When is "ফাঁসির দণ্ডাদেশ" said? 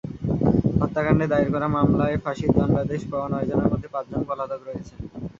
2.23-3.01